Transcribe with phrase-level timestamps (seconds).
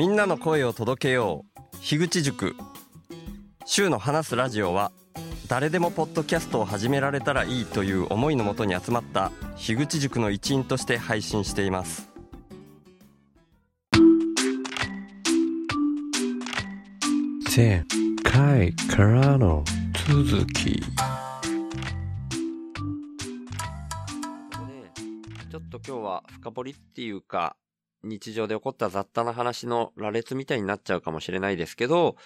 [0.00, 1.76] みんなの声を届けよう。
[1.82, 2.56] 樋口塾。
[3.66, 4.92] 週の話すラジオは
[5.46, 12.08] 誰でもポッドキャストを始められたらいいという思いのもとに集まった樋口塾の一員として配信しています。
[17.54, 17.84] 前
[18.22, 19.62] 回からの
[20.08, 20.80] 続き。
[25.50, 27.54] ちょっと今日は深掘りっていうか
[28.02, 32.16] 日常で起こった雑多な話の羅列みたいになっちゃうかもしれないですけど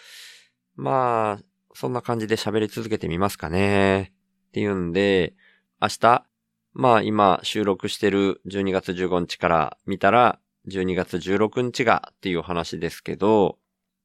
[0.77, 4.13] まあそんな感じで喋り続けてみますかね
[4.49, 5.35] っていうんで
[5.81, 6.25] 明日
[6.73, 13.59] まあ今収録してる12月15日から見たら12月16日がっていう話ですけど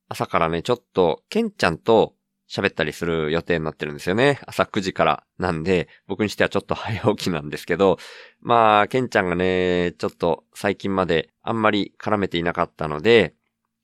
[0.08, 2.16] 朝からねちょっとケンちゃんと
[2.50, 4.40] 喋ったりする予定になってるんですよね。
[4.48, 8.00] 朝9時からなんで、僕にしてはちょっと早起きなんですけど、
[8.42, 13.34] まあ、ケンちゃんがね、ちょっと最近まであんまり絡めていなかったので、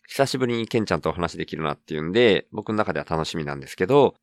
[0.08, 4.14] 久しぶりにケンちゃんとお話できるなっていうんで、僕の中では楽しみなんですけど、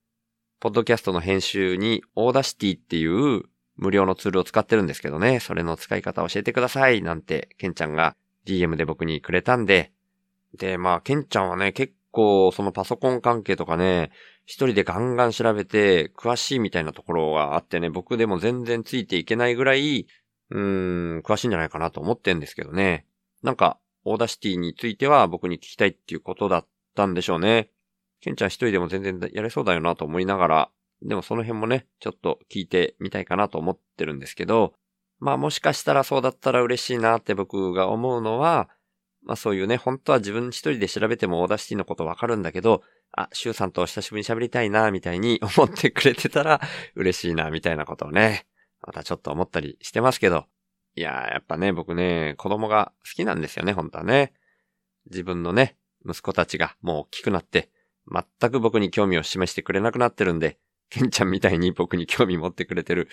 [0.60, 3.42] ポッドキャストの編集に Audacity っていう
[3.74, 8.14] 無料のツールを使ってるんですけどね、それの使い方教えてくださいなんて、ケンちゃんが
[8.46, 9.90] DM で僕にくれたんで、
[10.56, 14.12] で、まあ、ケンちゃんはね、結構そのパソコン関係とかね、
[14.46, 20.06] 一人でガンガン調べて詳しいみたいなところがあってね、僕でも全然ついていけないぐらい、
[20.50, 23.04] うーん、詳しいんじゃないかなと思ってんですけどね。
[23.42, 27.70] なんか、 Audacity については僕に聞きたいっていうことだったんでしょうね。
[28.20, 30.70] ケンちゃん一人でも全然やれそうだよなと思いながら、
[31.02, 34.74] でもその辺もね、ちょっと聞いてみたいかなと思ってるんですけど、
[35.18, 38.68] まあもしかしたらそうだったら嬉しいなって僕が思うのは、
[39.24, 46.60] まあそういうね、本当は自分一人で調べても Audacity のことわかるんだけど、あ、シュウさんと久しぶりに喋りたいな、みたいに思ってくれてたら
[46.94, 48.46] 嬉しいな、みたいなことをね、
[48.80, 50.46] またちょっと思ったりしてますけど。
[50.94, 54.32] いやー、やっぱね、僕ね、子供が好きなんですよね、本当はね。
[55.10, 55.76] 自分のね、
[56.06, 57.70] 息子たちがもう大きくなって、
[58.10, 60.58] 全く僕に興味を示してくれなくなってるんで、
[60.90, 63.08] ケンちゃんみたいに僕に興味持ってくれてる。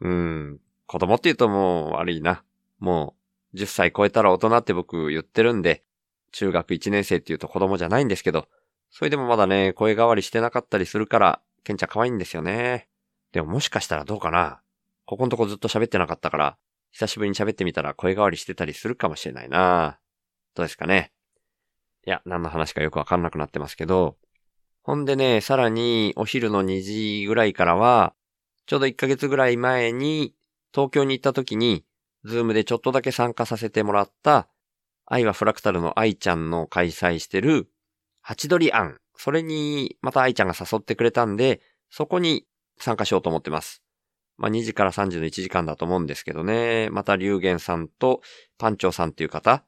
[0.00, 2.44] うーん、子供って言うともう悪いな。
[2.78, 3.16] も
[3.54, 5.84] う、10歳超えたら大人って僕言ってるんで、
[6.32, 8.48] 中学1年生って言うと子供じゃないんですけど、
[8.90, 12.88] それでもまだね、声変わりしてなかったりするから、ケンちゃん可愛いんですよね。
[13.32, 14.60] でももしかしたらどうかな
[15.06, 16.56] ここのとこずっと喋ってなかったから、
[16.96, 19.98] 久しぶりに喋ってみたら声変わりしてたりするかもしれないな
[20.54, 21.12] どうですかね
[22.06, 24.16] いや、何の話かよくわかんなくなってますけど、
[24.80, 28.14] ほんでね、さらにお昼の2時ぐらいからは、
[28.64, 30.32] ちょうど1ヶ月ぐらい前に
[30.72, 31.84] 東京に行った時に、
[32.24, 34.48] ズームでちょっとだけ参加させてもらった、
[35.04, 37.68] 愛はフラクタルの愛ちゃんの開催してる、
[38.22, 39.00] ハチドリ案。
[39.16, 42.46] それに、また愛ちゃんが誘ってくれたんで、そこに
[42.78, 43.82] 参加しようと思ってます。
[44.38, 46.90] まあ、2時から3時の1時間だと思うんですけどね。
[46.90, 48.20] また、龍玄さんと
[48.58, 49.64] パンチョさんっていう方、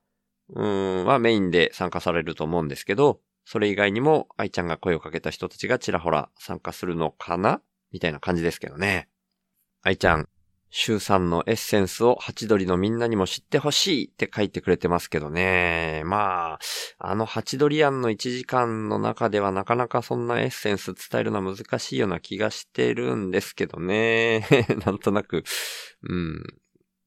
[0.50, 7.62] うん、はメインで参加されると思うんですけど、それ以外にも愛ちゃんが声をかけた人たちがちらほら参加するのかな？
[7.92, 9.08] みたいな感じですけどね。
[9.82, 10.28] 愛ちゃん、
[10.70, 16.02] 週さんのエッセンスをハチドリのみんなにも知ってほしいって書いてくれてますけどね。
[16.04, 16.58] まあ、
[16.98, 24.46] あのハチドリアンの1時間の中ではなかなかそんなエッセンス伝えるのは難しいような気がしてるんですけどね。
[24.84, 25.44] なんとなく。
[26.02, 26.42] うん。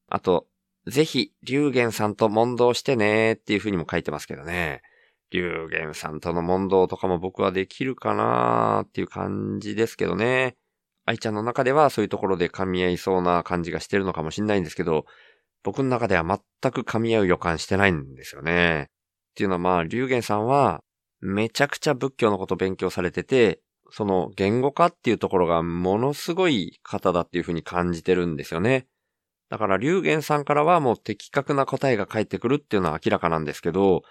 [0.08, 0.46] あと、
[0.86, 4.82] ぜひ、龍玄さんと問答してねっていう風にも書いてますけどね。
[5.30, 10.56] 龍玄さんとの問答とかも僕はできるかなっていう感じですけどね。
[11.04, 15.04] 愛ちゃんの中ではそういうところで噛み合いそうな感じがしてるのかもしれないんですけど、
[15.62, 18.88] 僕の中では全く噛み合う予感してないんですよね。
[19.32, 20.82] っていうのはまあ、龍玄さんは
[21.20, 28.86] めちゃくちゃ仏教のこと勉強されてて、その言語化っていうところがものすごい方だっていうふうに感じてるんですよね。
[29.50, 34.02] だから龍玄さんからはもう的確な答えが返ってくるっていうのは明らかなんですけど、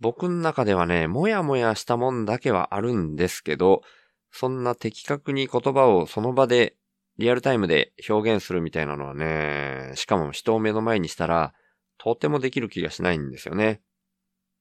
[0.00, 3.82] 僕の中ではね、もやもやしたもんだけはあるんですけど、
[4.30, 6.76] そんな的確に言葉をその場で
[7.18, 11.54] リアルタイムで表現するみたいなのはね、しかも人を目の前にしたら、
[11.98, 13.80] とてもできる気がしないんですよね。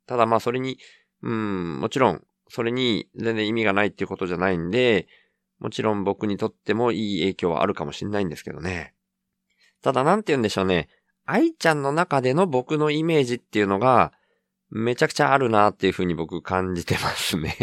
[0.07, 0.77] ただまあそれに、
[1.22, 5.07] うん、もちろん、それに全然意味がないっていうことじゃないんで、
[5.59, 8.93] もちろん僕にとってもいい影響はあるかもしれないんですけどね。
[9.81, 10.90] ただなんて言うんでしょうね。
[11.25, 14.13] 愛ちゃんの中での僕のイメージっていうのが、
[14.70, 17.56] めちゃくちゃあるなっていう風に僕感じてますね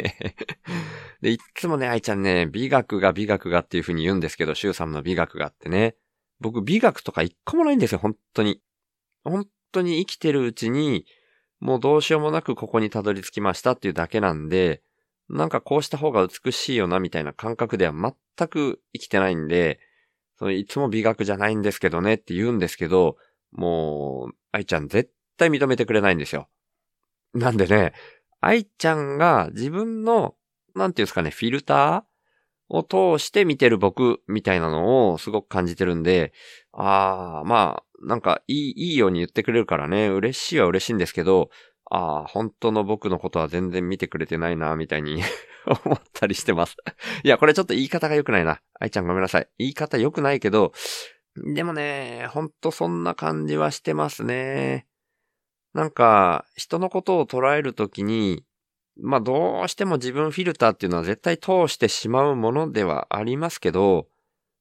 [1.20, 5.96] で、いつもね、愛ちゃんね、美学が美学がっていう風に言うんですけど、シュウさんの美学があってね。
[6.40, 8.60] 僕美学とか一個もないんですよ、本当に。
[9.24, 11.06] 本当に生きてるうちに、
[11.60, 14.82] もうどうしようもなくここにたどり着きましたっていうだけなんで、
[15.28, 19.78] なんかこうした方が美しいよなみたいな感覚では全く生きてないんで、
[20.38, 23.16] そのいつも美学じゃないんですけどねって言うんですけど、
[23.52, 26.48] もう、愛ちゃん絶対認めてくれないんですよ。
[27.34, 27.92] なんでね、
[28.40, 30.34] 愛ちゃんが自分の、
[30.74, 36.32] なんていうんですかね、フィルターを通して見てる僕みたいなのをすごく感じてるんで、
[36.72, 41.50] ああ、まあ、なんかいい、いいように言ってくれるからね、嬉しいは嬉しいんですけど、
[41.90, 45.22] ああ、本当の僕のことは全然見てくれてないな、みたいに
[45.84, 46.76] 思ったりしてます
[47.22, 48.60] いや、これちょっと言い方が良くないな。
[48.80, 49.48] 愛ちゃんごめんなさい。
[49.58, 50.72] 言い方良くないけど、
[51.36, 54.86] でもね、ほんとそんな感じはしてますね。
[55.74, 58.44] なんか、人のことを捉えるときに、
[59.00, 64.06] まあどうしても自分フィルターっていうのは絶対通してしまうものではありますけど、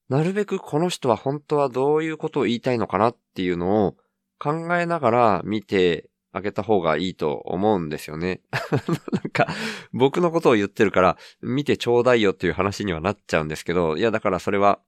[0.10, 3.98] なるべくこの人は本当はどういうことを言いたいのかなっていうのを
[4.40, 8.42] 考えながら見てあげた方がいいと思うんですよね。
[9.12, 9.48] なんか、
[9.94, 14.80] 僕のことを言ってるから見てちょうだいよっていう話にはなっちゃうんですけど、いやだからそれは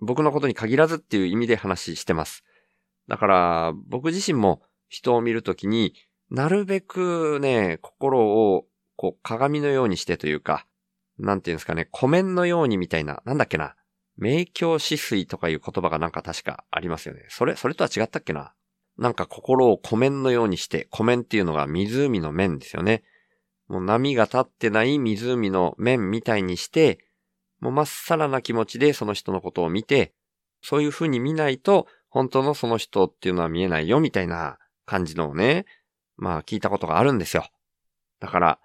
[0.00, 2.44] 僕のことに限らずっていう意味で話してます。
[3.08, 5.94] だから僕自身も人を見るときに、
[6.30, 8.66] なるべくね、心を、
[8.96, 10.66] こう、鏡のようにしてというか、
[11.18, 13.76] なんていうんですかね、湖面のようにみたいな、なんだっけな、
[14.18, 17.24] 明鏡止水とかいう言葉がなんか確かありますよね。
[17.28, 18.52] それ、それとは違ったっけな
[18.98, 23.02] なんか心を湖面のようにして、湖面っていうのが湖の面ですよね。
[23.68, 26.98] もう波が立ってない湖の面みたいにして、
[27.60, 30.12] もうまっさらな気持ちでその人のことを見て、
[30.62, 34.58] そういう風に見ないと、本当のその人っていうのは見えないよみたいな
[34.90, 35.66] 感じのをね、
[36.16, 37.46] まあ聞いたことがあるんですよ。
[38.18, 38.58] だから、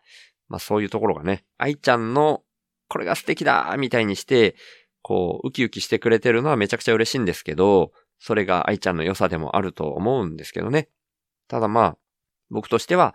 [0.47, 2.41] まあそういうところがね、愛ちゃんの
[2.87, 4.55] これが素敵だみたいにして、
[5.03, 10.89] こう、ウキウキしてくれてるのはめちゃくちゃ嬉しいんですけど、それが愛ちゃんの良さでもあると思うんですけどね。
[11.47, 11.97] ただまあ、
[12.49, 13.13] 僕としては、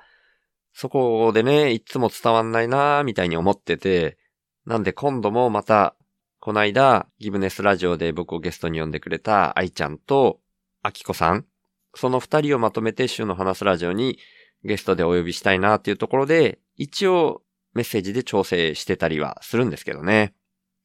[0.72, 4.18] そこでね、いつも伝わんないなーみたいに思ってて、
[4.66, 5.96] なんで今度もまた、
[6.38, 10.40] こないだ、ギブネスラジオで僕をゲストに呼んでくれた愛ちゃんと、
[10.82, 11.46] アキコさん
[11.94, 14.18] その二人をまとめて週の話すラジオに
[14.64, 17.42] ゲストでお呼びしたいなっていうところで、一応
[17.74, 20.34] メッセージで調整してたりはするんですけどね。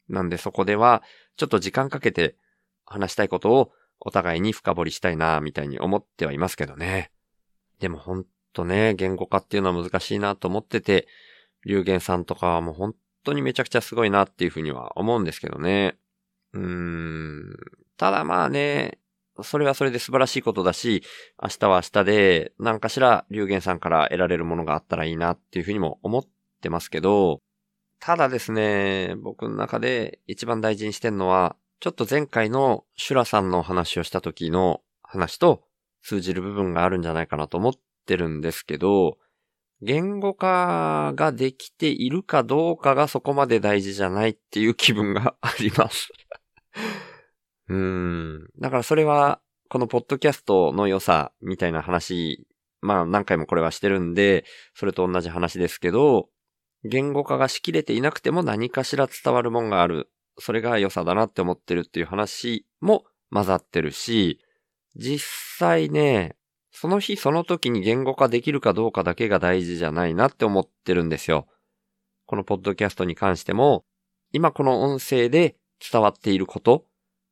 [0.10, 1.04] なんでそこでは、
[1.38, 2.36] ちょっと時間かけて
[2.86, 7.12] 話したいことをお互いに深掘りしたいな、みたいに思ってはいますけどね。
[7.80, 11.08] でもほんとね、言語化っていうのは難しいなと思ってて、
[11.66, 15.98] 龍玄さんとかはもう本当にめちゃくちゃすごいなっていうふうには思うんですけどね。
[16.54, 17.58] うーん。
[17.98, 19.00] ただまあね、
[19.44, 21.04] それはそれで素晴らしいことだし、
[21.42, 26.26] 明日は明日で何かしら龍玄さんから得られるものがあったらいいなっていうふうにも思っ
[26.62, 27.42] てますけど、
[28.00, 35.64] ただですね、僕の中で一番大事にしてんのは、ちょっと前回のシュラさんの話をした時の話と
[36.04, 37.74] 通じる部分があるんじゃないかなと思っ
[38.06, 39.18] てるんですけど、
[39.82, 46.10] 言語化ができているかどうかがそこまで大事じゃないっていう気分があります。
[47.68, 48.48] うん。
[48.60, 52.48] だからそれは、このポッドキャストの良さみたいな話、
[52.82, 54.46] まあ何回もこれはしてるんで、
[54.76, 56.30] それと同じ話ですけど、
[56.84, 60.12] 言語化がしきれていなくても何かしら伝わるもんがある。
[60.38, 64.40] それが良さだなって思ってるっていう話も混ざってるし、
[64.96, 65.28] 実
[65.58, 66.36] 際ね、
[66.72, 71.48] その日その時に言語化できるかどうかだけが大事じゃないなって思ってるんですよ。
[72.26, 73.86] このポッドキャストに関しても、
[74.32, 76.86] 今この音声で伝わっていること、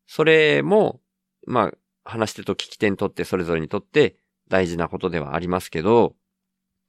[0.07, 1.01] それも、
[1.45, 4.17] まあ、話し手と聞き手にとってそれぞれにとって
[4.49, 6.15] 大事なことではありますけど、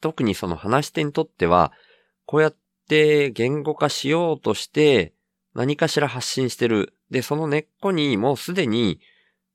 [0.01, 1.73] 特にその話し手にとっては、
[2.27, 2.57] こうやっ
[2.89, 5.15] て言語化しようとして
[5.55, 6.95] 何かしら発信してる。
[7.11, 9.01] で、その根っこにもうすでに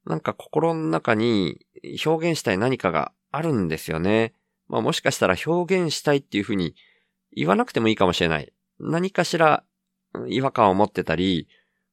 [0.06, 1.66] なんか心の中に
[2.06, 4.34] 表現したい何かがあるんですよね。
[4.68, 6.76] まあもしかしたら表現したいっていうふうに
[7.36, 8.52] 言わなくてもいいかもしれない。
[8.80, 9.64] 何かしら
[10.28, 11.48] 違和感を持ってたり、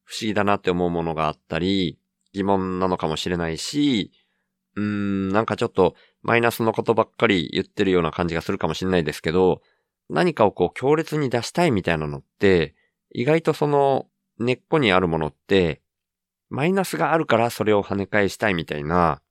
[0.07, 1.99] 不思議だなって思うものがあったり、
[2.33, 4.11] 疑問なのかもしれないし、
[4.75, 9.61] うーん、なんかちょっとマイナスのことばっかり言ってるような感じがするかもしれないですけど、
[10.09, 12.73] 何かをこう強烈に出したいみたいなのって、
[13.13, 14.07] 意外とその
[14.39, 15.81] 根っこにあるものって、
[16.49, 19.21] マイナスがあるからそれを跳ね返したいみたいな、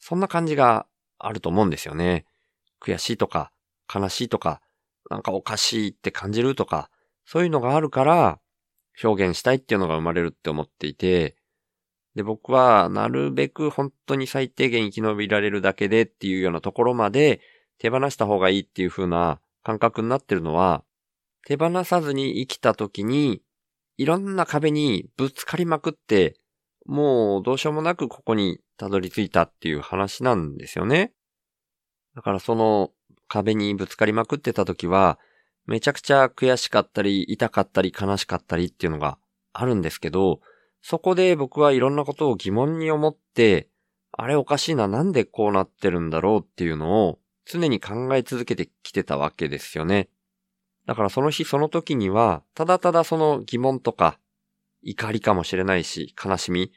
[0.00, 0.86] そんな感じが
[1.18, 2.26] あると思うんですよね。
[2.80, 3.52] 悔しいとか、
[3.94, 4.60] 悲しいとか、
[5.10, 6.90] なんかおかしいって感じるとか、
[7.24, 8.40] そういうのがあるから、
[9.02, 11.36] 表現したいっていうのが生まれるって思っていて、
[12.14, 17.40] で、僕は、なるべく本当に最低限生き延びられるだけでっていうようなところまで
[17.78, 20.84] 手放した方がいいっていう風な感覚になってるのは、
[21.46, 23.42] 手放さずに生きた時に、
[23.96, 26.36] いろんな壁にぶつかりまくって、
[26.86, 31.12] もうどうしようもなくここにたどり着いたっていう話なんですよね。
[32.14, 32.90] だからその
[33.26, 35.18] 壁にぶつかりまくってた時は、
[35.66, 39.18] めちゃくちゃ悔しかったり、痛かったり、悲しかったりっていうのが
[39.52, 40.40] あるんですけど、
[40.82, 43.68] そこで僕はいろんなことを疑問に思って、
[44.12, 50.08] あれおかしいな、なんでこうなってるんだろうっていうのを常に考え続けてきてたわけですよね。
[50.86, 54.18] だからその日その時には、ただただその疑問とか、
[54.82, 56.72] 怒りかもしれないし、悲しみ、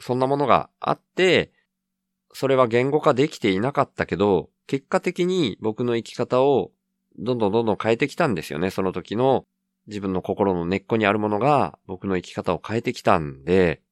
[0.00, 1.52] そんなものがあって、
[2.32, 6.72] それは言語化できていなかったけど、結果的に僕の生き方を
[7.18, 8.70] どんどんどんどん変えてきたんですよね。
[8.70, 9.44] その時の
[9.86, 13.82] 自分の心の根っこにあるものが僕の生き方を変えてきたんで、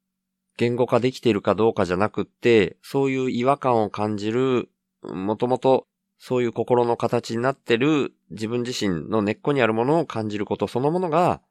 [0.57, 4.69] 言語化できているかどうかじゃなくって、そういう違和感を感じる、
[5.03, 5.87] もともと
[6.19, 11.43] そういう心の形になってる自分自身の根っこにあるものを感じることそのものが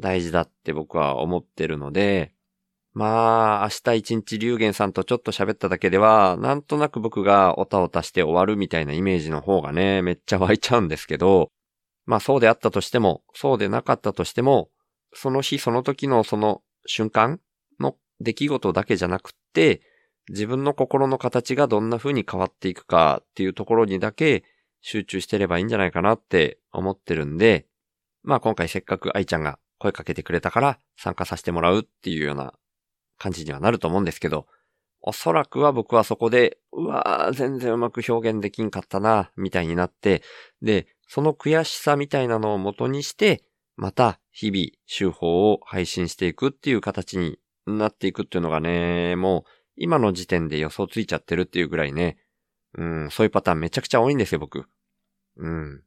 [0.00, 2.32] 大事だって僕は思ってるので、
[2.94, 11.50] まあ、明日一日龍玄さんとちょっと喋っただけでは、なんとなく僕がおたおたして終わるみたいなイメージの方がね、めっちゃ湧いちゃうんですけど、
[12.06, 14.70] まあそうであったとしても、そうでなかったとしても、
[15.12, 17.40] その日その時のその瞬間
[17.80, 19.82] の出来事だけじゃなくって、
[20.28, 24.44] 自分の心の形がどんな風に変わっていくかっていうところにだけ
[24.82, 27.66] 集中してればいいんじゃないかなって思ってるんで、
[28.22, 32.54] まあ今回せっかく愛ちゃんが声かけてくれたから参加させてもらうっていうような
[33.18, 34.46] 感じにはなると思うんですけど、
[35.00, 40.22] おそらくは僕はそこで、うわー、全然うまく表現できんかったな、みたいになって、
[40.62, 43.42] で、その悔しさみたいなのを元にして、
[43.76, 52.16] また日々手法を配信していくっていう形になっていくっていうのがね、もう今の時点で予想ついちゃってるっていうぐらいね、
[52.76, 54.64] うん、そういうパターンめちゃくちゃ多いんですよ、僕。
[55.36, 55.82] うん。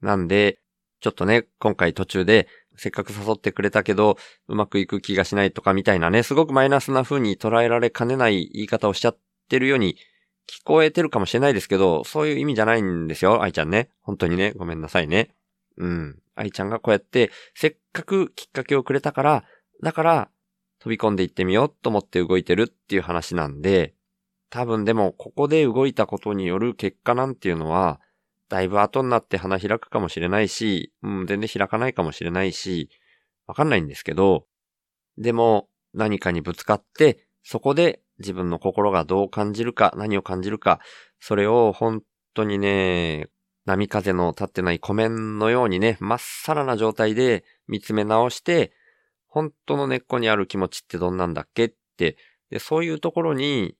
[0.00, 0.59] なんで、
[1.00, 4.16] ちょっとね、今回途中でせっかく誘ってくれたけど、
[4.48, 9.96] うまくいく気がしないとかみたいなね、すごくマイナスな風に捉えられかねない言い方をしちゃってるように
[10.46, 13.90] 聞こえてるかもしれないですけど、そういう意味じゃないんですよ、愛ちゃんね。
[14.00, 15.34] 本当にね、ごめんなさいね。
[15.76, 16.18] うん。
[16.34, 19.44] 愛ちゃんがこうやって、せっかくきっかけをくれたから、
[19.82, 20.30] だから、
[20.80, 23.94] 飛び込んでいってみようと思って動いてるっていう話なんで、
[24.48, 28.00] 多分でも、ここで動いたことによる結果なんていうのは、
[28.50, 32.90] だいぶ後になって花開くかもしれないし、うん、全然開かないかもしれないし、
[33.46, 34.44] わかんないんですけど、
[35.16, 40.80] でも何かにぶつかって、そこで自分の心がどう感じるか、何を感じるか、
[41.20, 42.02] それを本
[42.34, 43.28] 当にね、
[43.66, 48.72] 波風の立ってない湖面のようにね、まっさらな状態で見つめ直して、
[49.28, 52.16] 本当の根っこにある気持ちってどんなんだっけって、
[52.50, 53.76] で、そういうところに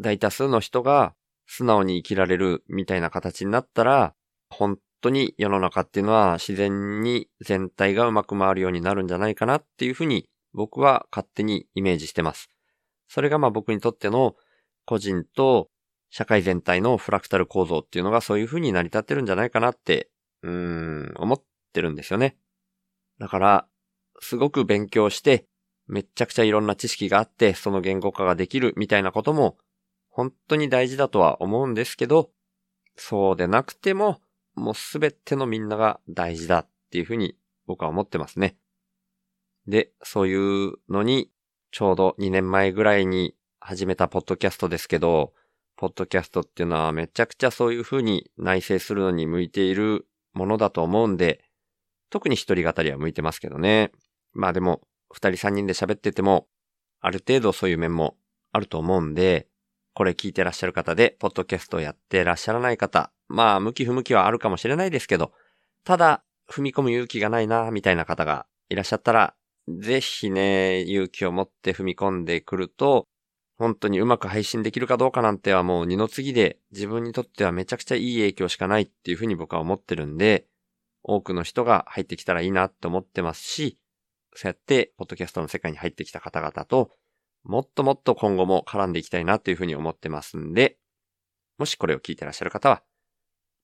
[0.00, 1.14] 大多数の人が
[1.48, 4.14] 素直に生きられるみたいな形になったら、
[4.50, 12.50] 本当に世の中っていうのは自然に全体がうまく回るようになるんじゃないかなっていうふうに僕は勝手にイメージしてます。
[13.08, 14.36] それがまあ僕にとっての
[14.84, 15.70] 個人と
[16.10, 20.10] 社会全体のフラクタル構造っていうのがそういうふうに成り立ってるんじゃないかなって、
[20.42, 22.36] うーん、思ってるんですよね。
[23.18, 23.66] だから、
[24.20, 25.46] すごく勉強して、
[25.86, 29.56] めっちゃくちゃいろんな知識があって、その言語化ができるみたいなことも
[30.18, 32.32] 本当に大事だとは思うんですけど、
[32.96, 34.20] そうでなくても、
[34.56, 37.36] もうすべてのみんなが大事だっていうふうに
[37.68, 38.56] 僕は思ってますね。
[39.68, 40.34] で、そうい
[40.70, 41.30] うのに、
[41.70, 45.34] ちょうど2年前ぐらいに始めたポッドキャストですけど、
[45.76, 51.44] ポッドキャストっていうのはめちゃくちゃそういうふうに内省するのに向いているものだと思うんで、
[52.10, 53.92] 特に一人語りは向いてますけどね。
[54.32, 54.80] まあでも、
[55.12, 56.48] 二人三人で喋ってても、
[56.98, 58.16] ある程度そういう面も
[58.50, 59.46] あると思うんで、
[59.98, 65.32] これ聞いてらっしゃる方で、ポッドキャストやってらっしゃらない方、まあ、向き不向きはあるかもしれないですけど、
[65.82, 69.34] ただ、踏み込む勇気がないな、みたいな方がいらっしゃったら、
[69.66, 73.08] ぜひね、勇気を持って踏み込んでくると、
[73.56, 80.46] 本当にうまく配信できるかどうかなんてはもう二の次で、自分にとってはめちゃくちゃいい影響しかないっていうふうに僕は思ってるんで、
[81.02, 83.80] 多くの人が入ってきたらいいなって思ってますし、
[84.36, 86.92] そうやって、ポッドキャストの世界に入ってきた方々と、
[87.44, 90.78] もっともっと今後も絡んでいきたいなというふうに思ってますんで、
[91.58, 92.82] もしこれを聞いてらっしゃる方は、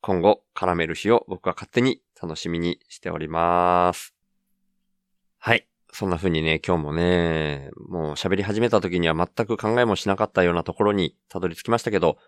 [0.00, 4.14] 今後絡める日を僕は勝手に楽しみにしております。
[5.38, 5.66] はい。
[5.92, 12.18] そんな風にね、今日もね、もう喋り始めた時には全く考えもしなかったようなところにたどり着きましたけど、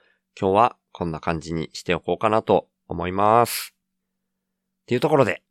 [0.40, 3.74] 今日はこんな感じにしておこうかなと思います。
[4.82, 5.42] っていうところで、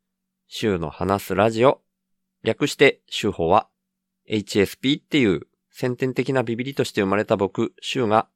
[0.48, 1.82] 週の話すラジオ、
[2.44, 3.68] 略して週報は
[4.30, 5.48] HSP っていう
[5.78, 8.30] 先天的なビビリとして生まれた僕、シュウが、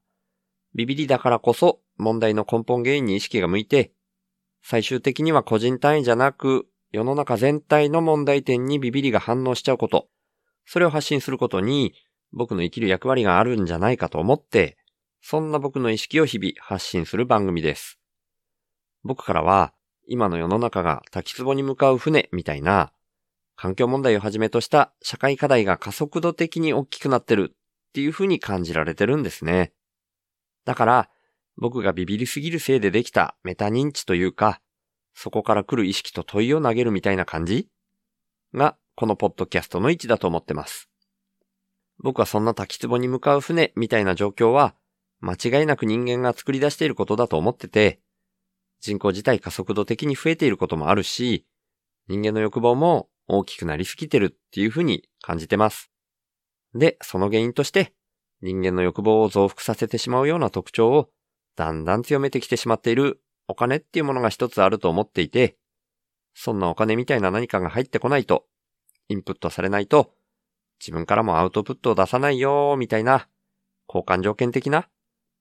[0.75, 3.93] ビビリだからこそ問題の根本原因に意識が向いて、
[4.61, 10.09] 最終的には個人単位じゃなく、世の中全体の問題点にビビリが反応しちゃうこと、
[10.65, 11.93] それを発信することに、
[12.33, 14.77] 僕の生きる役割があるんじゃないかと思って、
[15.21, 18.01] そんな僕の意識を日々発信する番組です。
[19.05, 19.73] 僕からは、
[20.09, 22.91] 今の世の中が滝壺に向かう船みたいな、
[23.61, 29.73] 環境問題をはじめとした社会課題が加速度的に大きくなってるっていう風に感じられてるんですね。
[30.63, 31.09] だから、
[31.57, 34.61] 僕がビビりすぎるせいでできたメタ認知というか、
[35.13, 37.67] そこから来る意識と問いを投げるみたいな感じ
[38.53, 40.89] が、このポッドキャストの位置だと思ってます。
[42.01, 44.73] 僕はそんな滝壺に向かう船みたいな状況は、
[45.19, 47.99] 間違いなく人間が作り出していることだと思ってて、
[48.79, 51.45] 人口自体加速度的に増えていることもあるし、
[52.07, 55.91] 人間の欲望も大きくなりすぎてるっていうふうに感じてます。
[56.73, 57.93] で、その原因として、
[58.41, 61.09] 人間の欲望を増幅させてしまうような特徴を
[61.55, 65.57] だんだん強めてきてしまっているお金っていうものが一つあると思っていて、
[66.33, 68.45] そんなお金みたいな何かが入ってこないと、
[69.09, 70.13] インプットされないと、
[70.79, 73.27] 自分からもアウトプットを出さないよーみたいな、
[73.87, 74.87] 交換条件的な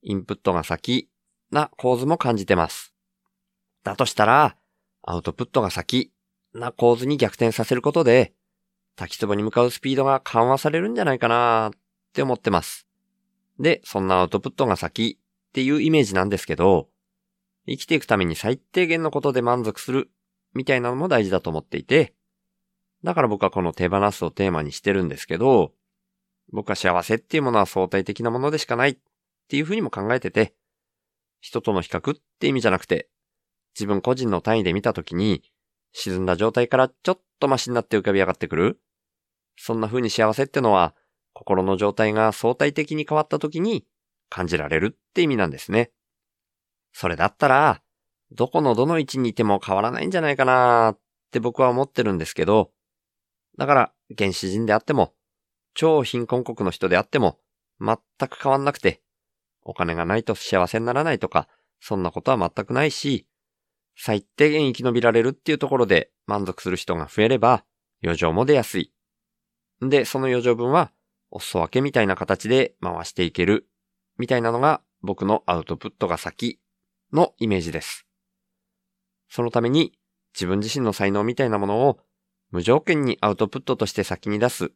[0.03, 1.09] インプットが先
[1.51, 2.95] な構図も感じてます。
[3.85, 4.57] だとしたら、
[5.03, 6.13] アウトプットが先
[6.55, 8.33] な構図に逆転させることで、
[8.97, 11.79] 滝壺に向かうスピードが緩和されるんじゃないかなっ
[12.13, 12.87] て思ってます。
[13.61, 16.89] で、そんなアウトプットが先っていうイメージなんですけど、
[17.67, 20.11] 生きていくために最低限のことで満足する
[20.55, 22.15] みたいなのも大事だと思っていて、
[23.05, 25.73] だから僕はこの手放すをテーマにしてるんですけど、
[26.51, 28.99] 僕は幸せっていうものは相対的なものでしかないっ
[29.49, 30.55] ていうふうにも考えてて、
[31.41, 33.09] 人との比較って意味じゃなくて、
[33.75, 35.43] 自分個人の単位で見たときに、
[35.93, 38.81] 沈んだ状態からちょっとマシになって浮かび上がってくる？
[39.57, 40.95] そんな風に幸せってのは、
[41.33, 43.87] 心の状態が相対的に変わったときに
[44.29, 45.91] 感じられるって意味なんですね。
[46.93, 47.83] それだったら、
[48.33, 50.99] どこのどの位置にいても変わらないんじゃないかなっ
[51.31, 52.73] て僕は思ってるんですけど、
[53.57, 55.15] だから原始人であっても、
[55.75, 57.39] 超貧困国の人であっても、
[57.81, 57.97] 全
[58.29, 59.01] く変わんなくて、
[59.63, 61.47] お金がないと幸せにならないとか、
[61.81, 63.28] そんなことは全くないし、
[64.01, 67.65] 最低限生き延びられるっていうところで満足する人が増えれば、
[68.03, 68.93] 余剰も出やすい。
[69.83, 70.93] で、その余剰分は、
[71.31, 73.69] お裾分けみたいな形で回していける、
[74.17, 76.61] みたいなのが僕のアウトプットが先
[77.13, 78.07] のイメージです。
[79.29, 79.93] そのために
[80.33, 81.99] 自分自身の才能みたいなものを
[82.51, 84.71] 無条件にアウトプットとして先に出す、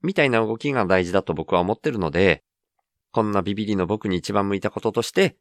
[0.00, 2.44] みたいな動きが大事だと僕は思ってるので、
[3.10, 5.36] こんなビビリの僕に一番向いたこととして、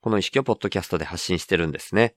[0.00, 2.16] この意識をポッドキャストで発信してるんですね。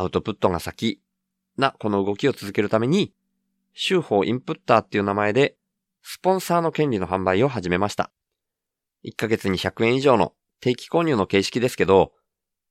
[0.00, 1.02] アウトプットが先
[1.58, 3.12] なこの動きを続けるために、
[3.74, 5.56] 週報インプッターっていう名前で、
[6.02, 8.10] スポンサーの権利の販売を始めました。
[9.04, 12.12] 1ヶ月に100円以上の定期購入の形式ですけど、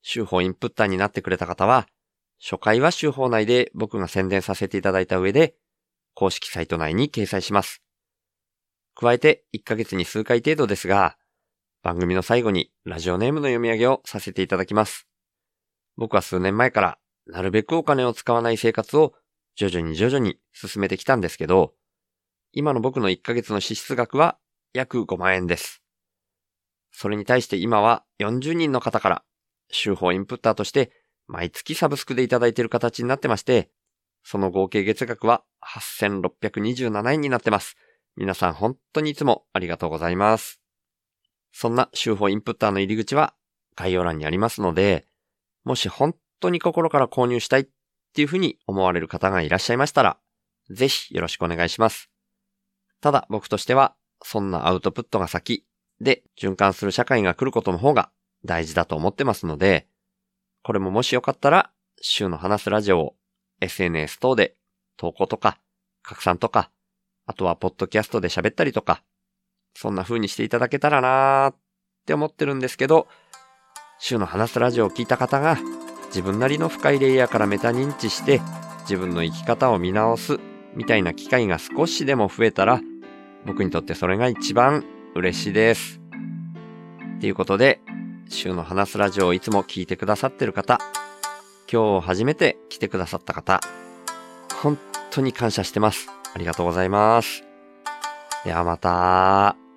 [0.02, 1.88] 週報インプッターになってくれた方は、
[2.42, 5.56] 初回は週報内で僕が宣伝させていただいた上で、
[6.16, 7.84] 公式サイト内に掲載します。
[8.96, 11.18] 加えて1ヶ月に数回程度ですが、
[11.84, 15.08] 番組の最後にラジオネームの読み上げをさせていただきます。
[15.96, 16.99] 僕は数年前から
[17.30, 19.14] なるべくお金を使わない生活を
[19.56, 21.74] 徐々に徐々に進めてきたんですけど、
[22.52, 24.38] 今の僕の1ヶ月の支出額は
[24.74, 25.84] 約5万円です。
[26.92, 29.24] それに対して今は40人の方から
[29.70, 30.92] 週報インプッターとして
[31.28, 33.70] 毎月サブスクでいただいている形になってまして、
[34.24, 37.78] その合計月額は8627円になってます。
[38.18, 40.60] 皆さん本当にいつもありがとうございます。
[41.52, 43.36] そんな週報インプッターの入り口は
[43.76, 45.06] 概要欄にありますので、
[45.64, 47.68] もし本当に心から購入したいっ
[48.14, 50.18] ていうふうに思われる方がいらっしゃいましたら、
[50.70, 52.10] ぜひよろしくお願いします。
[53.02, 55.66] ただ僕としては、そんなアウトプットが先
[56.02, 58.12] で循環する社会が来ることの方が
[58.46, 59.88] 大事だと思ってますので、
[60.64, 61.72] これももしよかったら、
[62.02, 63.16] 週の話すラジオを
[63.62, 64.56] SNS 等で
[64.98, 65.60] 投稿とか
[66.04, 66.72] 拡散とか、
[67.26, 69.04] あとはポッドキャストで喋ったりとか、
[69.76, 71.56] そんな風にしていただけたらなーっ
[72.06, 73.08] て思ってるんですけど、
[74.00, 75.58] 週の話すラジオを聞いた方が
[76.10, 78.42] 自分なりの深いレイヤーからメタ認知して
[78.82, 80.40] 自分の生き方を見直す
[80.76, 82.82] みたいな機会が少しでも増えたら
[83.46, 84.84] 僕にとってそれが一番
[85.16, 86.00] 嬉しいです。
[87.20, 87.82] ということで、
[88.30, 90.80] 週の話すラジオをいつも聞いてくださってる方、
[91.72, 93.60] 今日初めて来てくださった方、
[94.62, 94.78] 本
[95.12, 96.10] 当に感謝してます。
[96.34, 97.44] ありがとうございます。
[98.46, 99.69] ではまた。